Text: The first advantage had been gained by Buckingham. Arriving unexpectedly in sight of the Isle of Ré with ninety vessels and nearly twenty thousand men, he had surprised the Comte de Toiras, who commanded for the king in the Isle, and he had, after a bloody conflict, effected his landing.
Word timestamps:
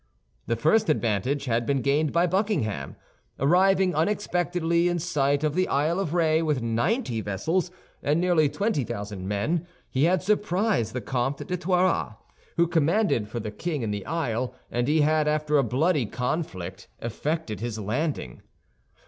The 0.47 0.55
first 0.55 0.89
advantage 0.89 1.45
had 1.45 1.67
been 1.67 1.83
gained 1.83 2.11
by 2.11 2.25
Buckingham. 2.25 2.95
Arriving 3.39 3.93
unexpectedly 3.93 4.87
in 4.87 4.97
sight 4.97 5.43
of 5.43 5.53
the 5.53 5.67
Isle 5.67 5.99
of 5.99 6.09
Ré 6.09 6.43
with 6.43 6.59
ninety 6.59 7.21
vessels 7.21 7.69
and 8.01 8.19
nearly 8.19 8.49
twenty 8.49 8.83
thousand 8.83 9.27
men, 9.27 9.67
he 9.91 10.05
had 10.05 10.23
surprised 10.23 10.93
the 10.93 11.01
Comte 11.01 11.45
de 11.47 11.55
Toiras, 11.55 12.15
who 12.57 12.65
commanded 12.65 13.27
for 13.27 13.39
the 13.39 13.51
king 13.51 13.83
in 13.83 13.91
the 13.91 14.07
Isle, 14.07 14.55
and 14.71 14.87
he 14.87 15.01
had, 15.01 15.27
after 15.27 15.59
a 15.59 15.63
bloody 15.63 16.07
conflict, 16.07 16.87
effected 16.99 17.59
his 17.59 17.77
landing. 17.77 18.41